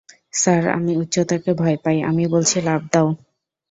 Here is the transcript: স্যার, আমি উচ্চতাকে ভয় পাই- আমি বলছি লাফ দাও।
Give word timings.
স্যার, 0.33 0.63
আমি 0.69 0.91
উচ্চতাকে 0.97 1.51
ভয় 1.53 1.77
পাই- 1.83 1.97
আমি 2.09 2.23
বলছি 2.27 2.57
লাফ 2.61 2.81
দাও। 2.91 3.07